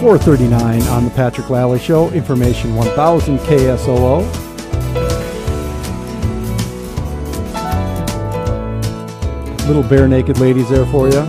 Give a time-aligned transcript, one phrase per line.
[0.00, 4.20] 439 on the Patrick Lally Show, information 1000 KSOO.
[9.66, 11.20] Little Barenaked Ladies there for you.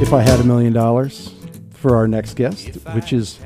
[0.00, 1.34] If I had a million dollars
[1.70, 3.40] for our next guest, which is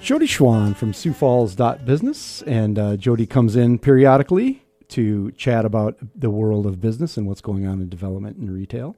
[0.00, 5.96] Jodi Schwan from Sioux Falls Business, and uh, Jodi comes in periodically to chat about
[6.14, 8.94] the world of business and what's going on in development and retail.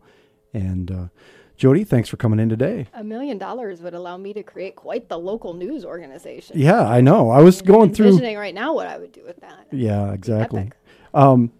[0.53, 1.07] And uh,
[1.59, 2.87] Jodi, thanks for coming in today.
[2.95, 6.57] A million dollars would allow me to create quite the local news organization.
[6.57, 7.31] Yeah, I know.
[7.31, 8.07] I was going through.
[8.07, 9.67] envisioning right now what I would do with that.
[9.73, 10.71] Yeah, exactly.
[11.13, 11.53] Um,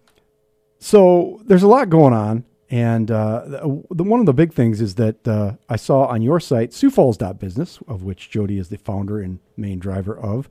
[0.79, 4.81] so there's a lot going on, and uh, the, the, one of the big things
[4.81, 8.69] is that uh, I saw on your site, Sioux Falls Business, of which Jodi is
[8.69, 10.49] the founder and main driver of.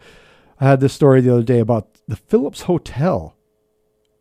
[0.59, 3.33] I had this story the other day about the Phillips Hotel.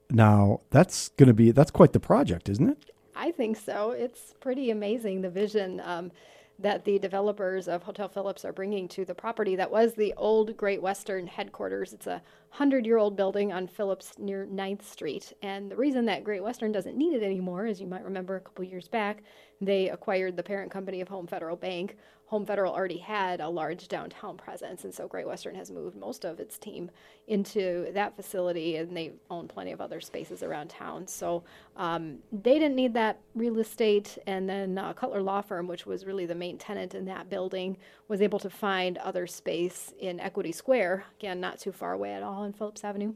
[0.08, 2.90] Now that's going to be that's quite the project, isn't it?
[3.26, 3.90] I think so.
[3.90, 6.12] It's pretty amazing the vision um,
[6.60, 10.56] that the developers of Hotel Phillips are bringing to the property that was the old
[10.56, 11.92] Great Western headquarters.
[11.92, 15.32] It's a hundred year old building on Phillips near 9th Street.
[15.42, 18.40] And the reason that Great Western doesn't need it anymore, as you might remember a
[18.40, 19.22] couple years back,
[19.60, 21.96] they acquired the parent company of Home Federal Bank.
[22.26, 26.24] Home Federal already had a large downtown presence, and so Great Western has moved most
[26.24, 26.90] of its team
[27.28, 31.06] into that facility, and they own plenty of other spaces around town.
[31.06, 31.44] So
[31.76, 36.04] um, they didn't need that real estate, and then uh, Cutler Law Firm, which was
[36.04, 37.76] really the main tenant in that building,
[38.08, 42.24] was able to find other space in Equity Square, again, not too far away at
[42.24, 43.14] all in Phillips Avenue.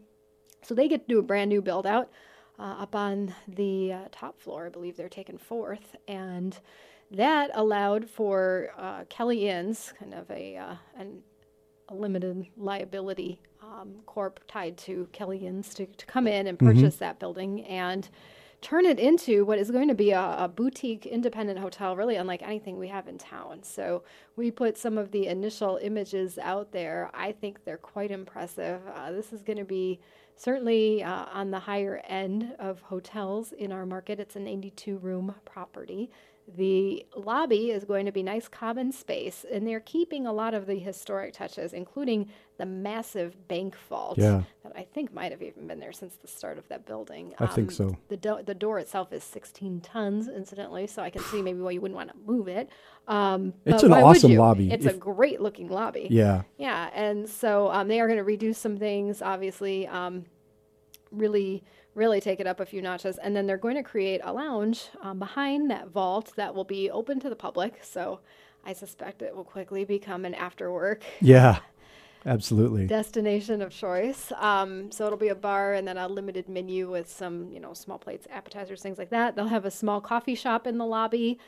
[0.63, 2.11] So they get to do a brand new build out
[2.59, 4.67] uh, up on the uh, top floor.
[4.67, 6.59] I believe they're taken fourth, and
[7.11, 11.23] that allowed for uh, Kelly Inns, kind of a uh, an,
[11.89, 16.97] a limited liability um, corp tied to Kelly Inns, to, to come in and purchase
[16.97, 18.09] that building and
[18.61, 22.43] turn it into what is going to be a, a, boutique independent hotel, really unlike
[22.43, 23.63] anything we have in town.
[23.63, 24.03] So
[24.37, 27.11] we put some of the initial images out there.
[27.15, 28.81] I think they're quite impressive.
[28.95, 30.01] Uh, this is going to be
[30.37, 34.21] certainly uh, on the higher end of hotels in our market.
[34.21, 36.11] It's an 82 room property.
[36.49, 40.67] The lobby is going to be nice common space, and they're keeping a lot of
[40.67, 42.29] the historic touches, including
[42.59, 44.43] the massive bank vault Yeah.
[44.65, 47.35] that I think might have even been there since the start of that building.
[47.39, 47.97] I think so.
[48.09, 51.71] The, do- the door itself is 16 tons, incidentally, so I can see maybe why
[51.71, 52.69] you wouldn't want to move it.
[53.07, 54.73] Um, It's an awesome lobby.
[54.73, 56.09] It's a great looking lobby.
[56.11, 56.43] Yeah.
[56.59, 60.25] Yeah, and so um, they are going to redo some things, obviously, um,
[61.13, 61.63] really,
[62.01, 63.19] really take it up a few notches.
[63.19, 66.91] And then they're going to create a lounge um, behind that vault that will be
[66.91, 67.85] open to the public.
[67.85, 68.21] So
[68.65, 71.59] I suspect it will quickly become an after work Yeah.
[72.27, 72.87] Absolutely.
[72.87, 74.33] destination of choice.
[74.37, 77.73] Um, so it'll be a bar and then a limited menu with some, you know,
[77.75, 79.37] small plates, appetizers, things like that.
[79.37, 81.39] They'll have a small coffee shop in the lobby,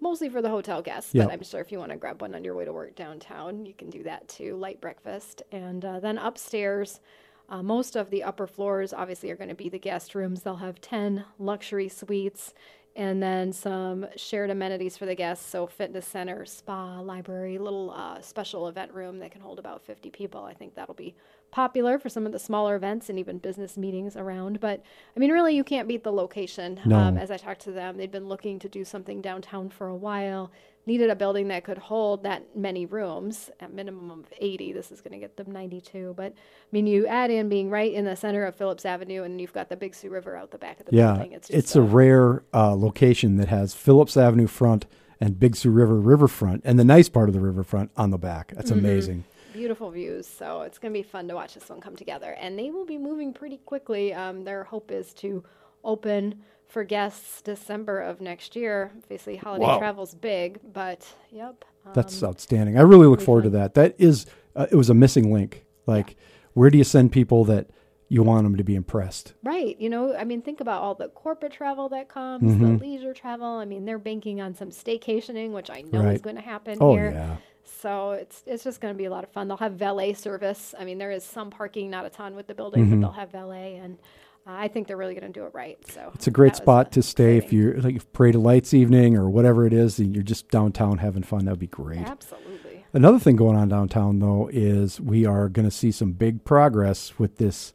[0.00, 1.14] mostly for the hotel guests.
[1.14, 1.26] Yep.
[1.26, 3.66] But I'm sure if you want to grab one on your way to work downtown,
[3.66, 4.56] you can do that too.
[4.56, 7.00] Light breakfast, and uh, then upstairs.
[7.48, 10.42] Uh, most of the upper floors obviously are going to be the guest rooms.
[10.42, 12.54] They'll have 10 luxury suites
[12.96, 15.44] and then some shared amenities for the guests.
[15.44, 20.10] So, fitness center, spa, library, little uh, special event room that can hold about 50
[20.10, 20.44] people.
[20.44, 21.14] I think that'll be
[21.50, 24.60] popular for some of the smaller events and even business meetings around.
[24.60, 24.82] But
[25.16, 26.80] I mean, really, you can't beat the location.
[26.84, 26.96] No.
[26.96, 29.96] Um, as I talked to them, they've been looking to do something downtown for a
[29.96, 30.52] while.
[30.86, 34.72] Needed a building that could hold that many rooms, at minimum of 80.
[34.72, 36.12] This is going to get them 92.
[36.14, 36.36] But I
[36.72, 39.70] mean, you add in being right in the center of Phillips Avenue, and you've got
[39.70, 41.12] the Big Sioux River out the back of the Yeah.
[41.14, 41.32] building.
[41.32, 44.84] It's, just, a uh, rare uh, location that has Phillips Avenue front
[45.20, 48.52] and Big Sioux River riverfront and the nice part of the riverfront on the back.
[48.54, 48.78] That's Mm-hmm.
[48.80, 49.24] amazing.
[49.54, 50.26] beautiful views.
[50.26, 52.32] So it's going to be fun to watch this one come together.
[52.38, 54.12] And they will be moving pretty quickly.
[54.12, 55.44] Um, their hope is to
[55.82, 56.42] open
[56.74, 58.90] for guests December of next year.
[59.04, 59.78] Obviously, holiday Wow.
[59.78, 61.64] travel's big, but yep.
[61.94, 62.76] That's um, outstanding.
[62.76, 63.74] I really look be forward to that.
[63.74, 64.26] That is,
[64.56, 65.64] uh, it was a missing link.
[65.86, 66.16] Like,
[66.54, 67.68] where do you send people that
[68.08, 69.34] you want them to be impressed?
[69.44, 69.78] Right.
[69.80, 72.78] You know, I mean, think about all the corporate travel that comes, Mhm.
[72.78, 73.46] the leisure travel.
[73.46, 76.14] I mean, they're banking on some staycationing, which I know Right.
[76.16, 77.12] is going to happen Oh here.
[77.12, 79.46] yeah, So it's it's just going to be a lot of fun.
[79.48, 80.74] They'll have valet service.
[80.78, 83.30] I mean, there is some parking, not a ton with the building, but they'll have
[83.30, 83.98] valet, and
[84.46, 85.78] I think they're really going to do it right.
[85.90, 88.74] So it's a great spot uh, to stay if you're like if Parade of Lights
[88.74, 91.46] evening or whatever it is, and you're just downtown having fun.
[91.46, 92.00] That'd be great.
[92.00, 92.84] Absolutely.
[92.92, 97.18] Another thing going on downtown though is we are going to see some big progress
[97.18, 97.72] with this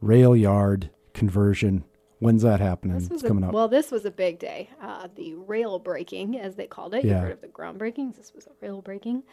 [0.00, 1.84] rail yard conversion.
[2.20, 2.96] When's that happening?
[3.10, 3.52] It's a, coming up.
[3.52, 3.66] well.
[3.68, 4.70] This was a big day.
[4.80, 7.04] Uh, the rail breaking, as they called it.
[7.04, 7.14] Yeah.
[7.14, 8.16] You heard of the groundbreakings.
[8.16, 9.24] This was a rail breaking.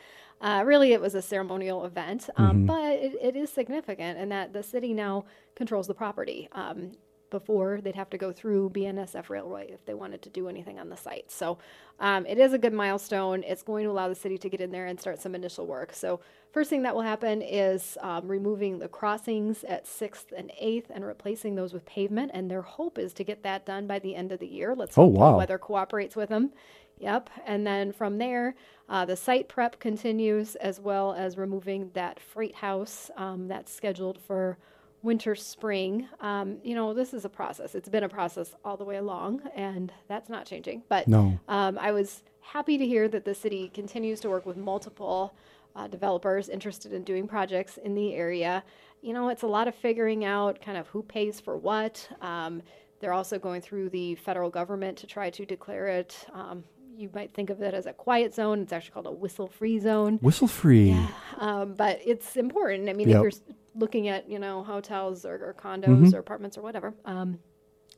[0.41, 2.65] Uh, really, it was a ceremonial event, um, Mm-hmm.
[2.67, 5.25] but it, it is significant in that the city now
[5.55, 6.47] controls the property.
[6.53, 6.91] Um,
[7.29, 10.89] before they'd have to go through BNSF Railway if they wanted to do anything on
[10.89, 11.29] the site.
[11.31, 11.57] So
[11.99, 13.43] um, it is a good milestone.
[13.43, 15.93] It's going to allow the city to get in there and start some initial work.
[15.93, 16.19] So
[16.51, 21.05] first thing that will happen is um, removing the crossings at 6th and 8th and
[21.05, 22.31] replacing those with pavement.
[22.33, 24.75] And their hope is to get that done by the end of the year.
[24.75, 25.31] Let's Oh, hope wow.
[25.31, 26.51] the weather cooperates with them.
[26.99, 27.29] Yep.
[27.45, 28.55] And then from there,
[28.89, 34.17] uh, the site prep continues as well as removing that freight house um, that's scheduled
[34.19, 34.57] for
[35.03, 36.07] winter spring.
[36.21, 37.75] Um, you know, this is a process.
[37.75, 40.83] It's been a process all the way along, and that's not changing.
[40.89, 41.39] But No.
[41.47, 45.33] um, I was happy to hear that the city continues to work with multiple
[45.75, 48.63] uh, developers interested in doing projects in the area.
[49.01, 52.09] You know, it's a lot of figuring out kind of who pays for what.
[52.21, 52.63] Um,
[52.99, 56.25] they're also going through the federal government to try to declare it.
[56.33, 56.63] Um,
[56.95, 58.61] you might think of it as a quiet zone.
[58.61, 60.17] It's actually called a whistle-free zone.
[60.19, 60.97] Whistle free.
[61.37, 62.89] Um, but it's important.
[62.89, 63.17] I mean, Yep.
[63.17, 66.15] if you're looking at you know hotels or, or condos Mm-hmm.
[66.15, 67.39] or apartments or whatever, um,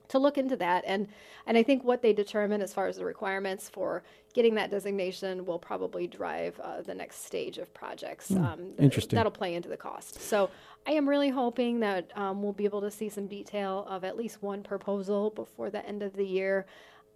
[0.09, 1.07] to look into that and
[1.45, 4.03] and I think what they determine as far as the requirements for
[4.33, 8.29] getting that designation will probably drive uh, the next stage of projects.
[8.31, 8.83] um, th- Hmm.
[8.83, 9.17] interesting.
[9.17, 10.21] That'll play into the cost.
[10.21, 10.49] So
[10.87, 14.15] I am really hoping that um, we'll be able to see some detail of at
[14.17, 16.65] least one proposal before the end of the year.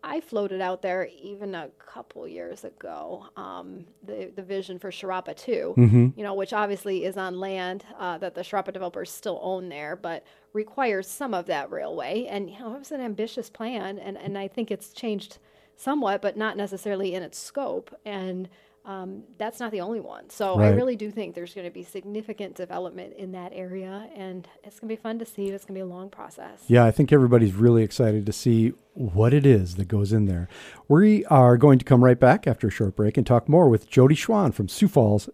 [0.06, 5.36] I floated out there even a couple years ago um, the the vision for Cherapa
[5.36, 5.74] 2
[6.18, 9.96] you know, which obviously is on land uh, that the Cherapa developers still own there,
[9.96, 12.26] but requires some of that railway.
[12.26, 15.38] And you know, it was an ambitious plan, and and I think it's changed
[15.76, 17.96] somewhat, but not necessarily in its scope.
[18.06, 18.50] And
[18.86, 20.30] um, that's not the only one.
[20.30, 24.48] So I really do think there's going to be significant development in that area, and
[24.64, 25.48] it's going to be fun to see.
[25.48, 26.66] It's going to be a long process.
[26.68, 30.50] Yeah, I think everybody's really excited to see what it is that goes in there.
[30.90, 33.90] We are going to come right back after a short break and talk more with
[33.90, 35.30] Jodi Schwan from Sioux Falls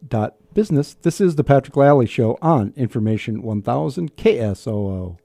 [0.54, 0.94] Business.
[1.01, 5.18] This is the Patrick Lally Show on Information 1000 KSOO.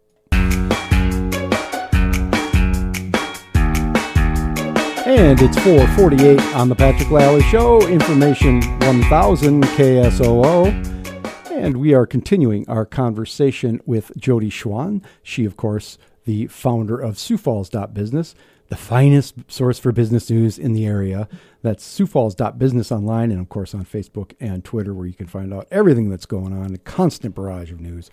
[5.16, 11.52] And it's 448 on the Patrick Lally Show, Information 1000 KSOO.
[11.52, 15.04] And we are continuing our conversation with Jodi Schwan.
[15.22, 18.34] She, of course, the founder of Sioux Falls Business,
[18.70, 21.28] the finest source for business news in the area.
[21.62, 25.28] That's Sioux Falls Business online and, of course, on Facebook and Twitter, where you can
[25.28, 28.10] find out everything that's going on, a constant barrage of news.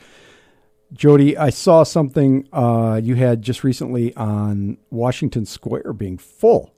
[0.93, 6.75] Jodi, I saw something uh, you had just recently on Washington Square being full.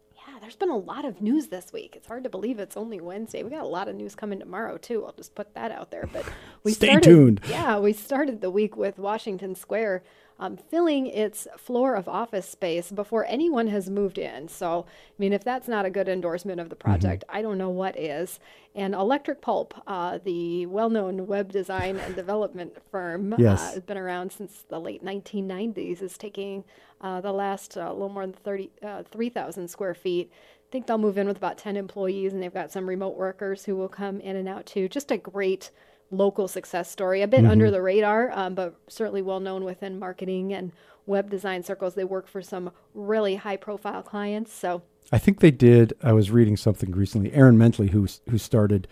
[0.54, 1.96] There's been a lot of news this week.
[1.96, 3.42] It's hard to believe it's only Wednesday.
[3.42, 5.04] We got a lot of news coming tomorrow too.
[5.04, 6.08] I'll just put that out there.
[6.14, 6.26] But
[6.64, 7.42] we Stay started, tuned.
[7.50, 10.04] Yeah, we started the week with Washington Square
[10.40, 14.48] um, filling its floor of office space before anyone has moved in.
[14.48, 16.84] So, I mean, if that's not a good endorsement of the Mm-hmm.
[16.90, 18.40] project, I don't know what is.
[18.76, 23.62] And Electric Pulp, uh, the well-known web design and development firm, Yes.
[23.62, 26.64] uh, has been around since the late 1990s, is taking
[27.02, 30.32] uh, the last uh, little more than 30, uh, 3,000 square feet.
[30.34, 33.66] I think they'll move in with about 10 employees, and they've got some remote workers
[33.66, 34.90] who will come in and out too.
[34.90, 35.70] Just a great
[36.14, 40.54] local success story, a bit under the radar, um, but certainly well known within marketing
[40.54, 40.72] and
[41.06, 41.96] web design circles.
[41.96, 44.54] They work for some really high profile clients.
[44.54, 45.94] So, I think they did.
[46.02, 47.34] I was reading something recently.
[47.34, 48.88] Aaron Mentele, who who started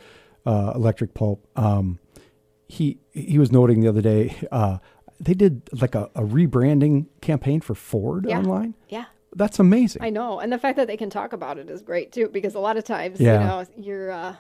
[0.46, 2.00] uh, Electric Pulp, um,
[2.68, 4.78] he he was noting the other day uh,
[5.20, 8.40] they did like a, a rebranding campaign for Ford Yeah.
[8.40, 8.74] online.
[8.90, 9.06] yeah.
[9.34, 10.02] That's amazing.
[10.04, 12.54] I know, and the fact that they can talk about it is great too, because
[12.54, 13.34] a lot of times, Yeah.
[13.34, 14.36] you know, your uh,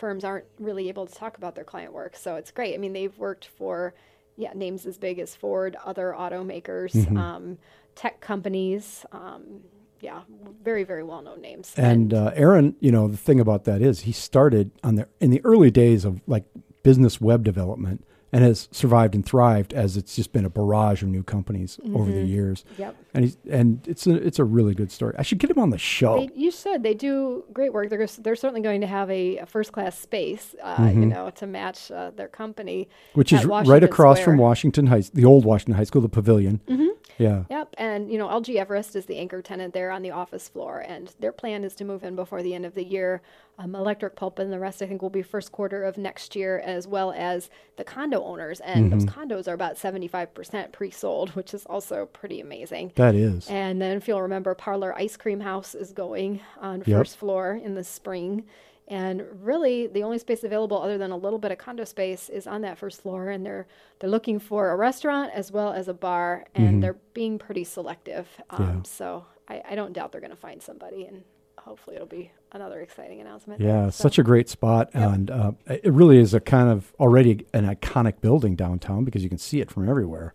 [0.00, 2.74] firms aren't really able to talk about their client work, so it's great.
[2.74, 3.94] I mean, they've worked for
[4.36, 7.16] yeah names as big as Ford, other automakers, Mm-hmm.
[7.16, 7.58] um,
[7.94, 9.60] tech companies, um,
[10.00, 10.22] yeah,
[10.64, 11.74] very very well known names.
[11.76, 15.30] And uh, Aaron, you know, the thing about that is he started on the in
[15.30, 16.44] the early days of like
[16.82, 21.08] business web development and has survived and thrived as it's just been a barrage of
[21.08, 22.64] new companies over the years.
[22.78, 22.96] Yep.
[23.12, 25.14] And he's and it's a it's a really good story.
[25.18, 26.16] I should get him on the show.
[26.18, 26.82] They, you should.
[26.84, 27.90] They do great work.
[27.90, 31.46] They're they're certainly going to have a, a first class space, uh, you know, to
[31.46, 33.18] match uh, their company, Mm-hmm.
[33.18, 34.36] which is at right across Square.
[34.36, 36.60] from Washington High, the old Washington High School, the Pavilion.
[36.68, 36.86] Mm-hmm.
[37.20, 40.48] Yeah, Yep, and you know LG Everist is the anchor tenant there on the office
[40.48, 43.22] floor, and their plan is to move in before the end of the year.
[43.58, 46.60] Um, Electric Pulp and the rest, I think, will be first quarter of next year,
[46.60, 49.20] as well as the condo owners, and those Mm-hmm.
[49.32, 52.92] condos are about seventy-five percent pre-sold, which is also pretty amazing.
[52.94, 53.46] that is.
[53.48, 57.74] And then, if you'll remember, Parlor Ice Cream House is going on first floor in
[57.74, 58.44] the spring.
[58.90, 62.46] And really, the only space available, other than a little bit of condo space, is
[62.46, 63.30] on that first floor.
[63.30, 63.66] And they're
[64.00, 68.28] they're looking for a restaurant as well as a bar, and they're being pretty selective.
[68.50, 68.76] Um, Mm-hmm.
[68.76, 68.82] Yeah.
[68.84, 71.22] So I, I don't doubt they're going to find somebody, and
[71.58, 73.60] hopefully it'll be another exciting announcement.
[73.60, 73.90] Yeah, there.
[73.90, 77.66] So, such a great spot, and uh, it really is a kind of already an
[77.72, 80.34] iconic building downtown because you can see it from everywhere.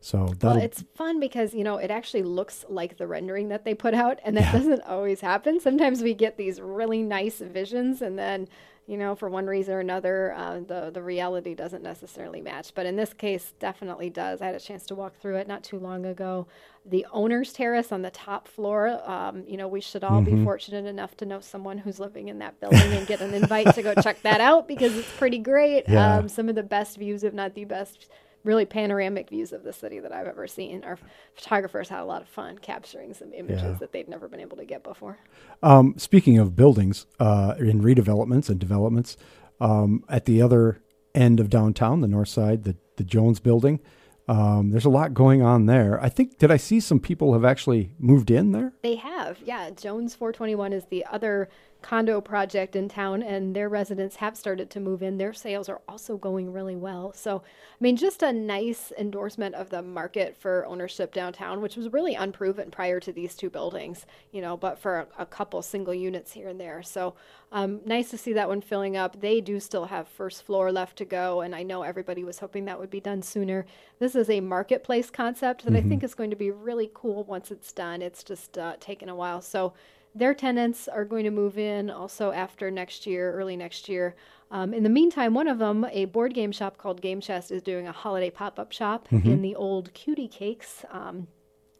[0.00, 3.74] So Well, it's fun because you know it actually looks like the rendering that they
[3.74, 4.50] put out, and that Yeah.
[4.50, 5.60] doesn't always happen.
[5.60, 8.48] Sometimes we get these really nice visions, and then
[8.86, 12.72] you know for one reason or another, uh, the the reality doesn't necessarily match.
[12.74, 14.40] But in this case, definitely does.
[14.40, 16.46] I had a chance to walk through it not too long ago.
[16.86, 18.98] The owner's terrace on the top floor.
[19.08, 20.22] Um, you know, we should all Mm-hmm.
[20.22, 23.72] be fortunate enough to know someone who's living in that building and get an invite
[23.74, 25.86] to go check that out because it's pretty great.
[25.86, 26.20] Yeah.
[26.20, 28.08] Um, some of the best views, if not the best
[28.44, 30.82] really panoramic views of the city that I've ever seen.
[30.84, 30.98] Our
[31.34, 33.72] photographers had a lot of fun capturing some images Yeah.
[33.80, 35.18] that they'd never been able to get before.
[35.62, 39.16] Um, speaking of buildings uh, in redevelopments and developments,
[39.60, 40.80] um, at the other
[41.14, 43.80] end of downtown, the north side, the the Jones Building,
[44.28, 45.98] um, there's a lot going on there.
[46.02, 48.72] I think did I see some people have actually moved in there?
[48.82, 49.70] They have, yeah.
[49.70, 51.48] Jones 421 is the other
[51.82, 55.18] condo project in town, and their residents have started to move in.
[55.18, 57.12] Their sales are also going really well.
[57.12, 61.92] So, I mean, just a nice endorsement of the market for ownership downtown, which was
[61.92, 65.94] really unproven prior to these two buildings, you know, but for a, a couple single
[65.94, 66.82] units here and there.
[66.82, 67.14] So,
[67.52, 69.20] um, nice to see that one filling up.
[69.20, 72.66] They do still have first floor left to go, and I know everybody was hoping
[72.66, 73.66] that would be done sooner.
[73.98, 77.50] This is a marketplace concept that I think is going to be really cool once
[77.50, 78.02] it's done.
[78.02, 79.40] It's just uh, taken a while.
[79.40, 79.72] So,
[80.14, 84.14] their tenants are going to move in also after next year, early next year.
[84.50, 87.62] Um, in the meantime, one of them, a board game shop called Game Chest, is
[87.62, 91.28] doing a holiday pop up shop in the old Cutie Cakes um,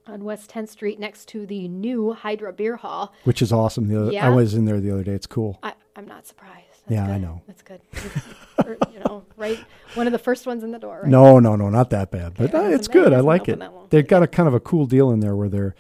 [0.06, 3.12] on West 10th Street next to the new Hydra Beer Hall.
[3.24, 3.88] Which is awesome.
[3.88, 5.12] The other, I was in there the other day.
[5.12, 5.58] It's cool.
[5.64, 6.66] I, I'm not surprised.
[6.86, 7.42] That's Yeah, I know.
[7.46, 7.80] That's good.
[8.66, 9.58] Or, you know, right?
[9.94, 11.00] One of the first ones in the door.
[11.02, 11.10] Right?
[11.10, 12.34] No, no, no, not that bad.
[12.34, 13.14] But Okay, uh, it's good.
[13.14, 13.58] I like it.
[13.88, 15.74] They've got a kind of a cool deal in there where they're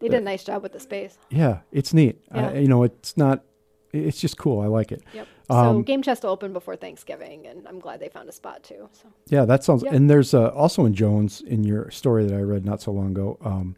[0.00, 1.16] They did a nice job with the space.
[1.30, 2.20] yeah, it's neat.
[2.34, 2.48] Yeah.
[2.50, 3.44] I, you know, it's not.
[3.92, 4.60] It's just cool.
[4.60, 5.02] I like it.
[5.12, 5.26] Yep.
[5.50, 8.62] Um, so Game Chest will open before Thanksgiving, and I'm glad they found a spot
[8.62, 8.88] too.
[8.92, 9.08] So.
[9.26, 9.82] Yeah, that sounds.
[9.82, 9.92] Yeah.
[9.94, 13.10] And there's uh, also in Jones in your story that I read not so long
[13.10, 13.36] ago.
[13.44, 13.76] Um,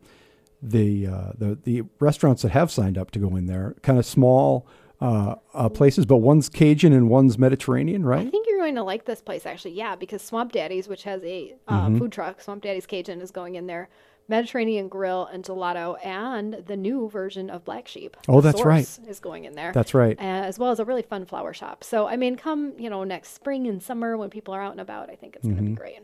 [0.60, 4.04] the uh, the the restaurants that have signed up to go in there, kind of
[4.06, 4.66] small
[5.00, 8.24] uh, uh, places, but one's Cajun and one's Mediterranean, right?
[8.26, 9.72] I think you're going to like this place actually.
[9.72, 11.98] Yeah, because Swamp Daddy's, which has a uh, Mm-hmm.
[11.98, 13.88] food truck, Swamp Daddy's Cajun is going in there.
[14.28, 18.16] Mediterranean Grill and Gelato, and the new version of Black Sheep.
[18.28, 18.88] Oh, that's right.
[19.08, 19.72] Is going in there.
[19.72, 20.18] That's right.
[20.18, 21.84] uh, as well as a really fun flower shop.
[21.84, 24.80] So, I mean, come you know next spring and summer when people are out and
[24.80, 25.70] about, I think it's going to Mm-hmm.
[25.74, 25.98] be great.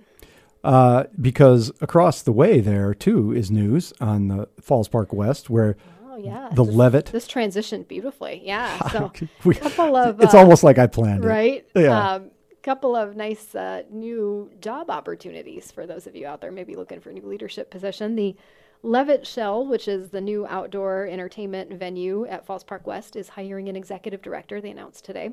[0.64, 5.76] Uh, because across the way there too is news on the Falls Park West, where
[6.04, 7.06] Oh yeah, the this, Levitt.
[7.06, 8.42] this transitioned beautifully.
[8.44, 9.12] Yeah, so
[9.44, 11.28] we- couple of it's uh, almost like I planned it.
[11.28, 11.64] right?
[11.76, 12.14] Yeah.
[12.14, 12.30] Um,
[12.62, 17.00] couple of nice uh, new job opportunities for those of you out there maybe looking
[17.00, 18.16] for a new leadership position.
[18.16, 18.36] The
[18.82, 23.68] Levitt Shell, which is the new outdoor entertainment venue at Falls Park West, is hiring
[23.68, 24.60] an executive director.
[24.60, 25.30] They announced today.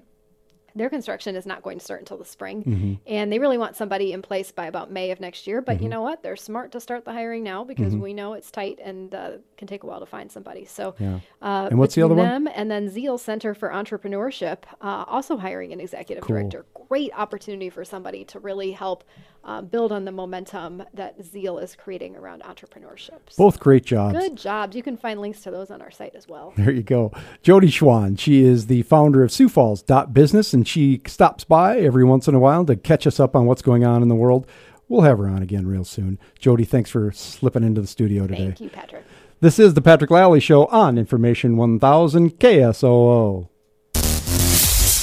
[0.75, 2.93] Their construction is not going to start until the spring, Mm-hmm.
[3.07, 5.61] and they really want somebody in place by about May of next year.
[5.61, 6.21] But you know what?
[6.21, 8.01] They're smart to start the hiring now because Mm-hmm.
[8.03, 10.65] we know it's tight and uh, can take a while to find somebody.
[10.65, 11.19] So, Yeah.
[11.41, 12.43] uh, And what's the other between one?
[12.45, 16.35] them and then Zeal Center for Entrepreneurship, uh, also hiring an executive Cool.
[16.35, 16.65] director.
[16.89, 19.03] Great opportunity for somebody to really help
[19.45, 23.19] uh, build on the momentum that Zeal is creating around entrepreneurship.
[23.29, 24.17] So Both great jobs.
[24.17, 24.75] good jobs.
[24.75, 26.53] You can find links to those on our site as well.
[26.57, 27.11] There you go.
[27.43, 28.19] Jodi Schwan.
[28.19, 32.33] She is the founder of Sioux Falls Business, and she stops by every once in
[32.33, 34.47] a while to catch us up on what's going on in the world.
[34.87, 36.19] We'll have her on again real soon.
[36.39, 38.45] Jodi, thanks for slipping into the studio today.
[38.45, 39.03] Thank you, Patrick.
[39.41, 43.49] This is the Patrick Lally Show on Information 1000 KSOO.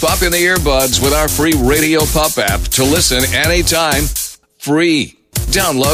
[0.01, 4.03] Pop in the earbuds with our free Radio Pop app to listen anytime.
[4.63, 5.17] Free.
[5.51, 5.91] Download